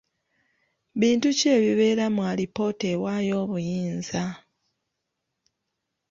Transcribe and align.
Bintu 0.99 1.27
ki 1.37 1.45
ebibeera 1.57 2.05
mu 2.15 2.21
alipoota 2.31 2.85
ewaayo 2.95 3.33
obuyinza? 3.43 4.23